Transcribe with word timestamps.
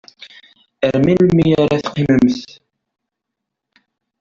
Ar 0.85 0.95
melmi 1.05 1.45
ara 1.61 1.81
teqqimemt? 1.83 2.39